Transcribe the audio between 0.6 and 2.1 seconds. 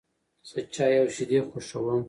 چای او شیدې خوښوم.